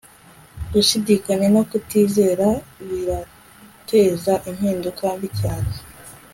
[0.71, 2.47] Gushidikanya no kutizera
[2.87, 5.71] birateza impinduka mbi cyane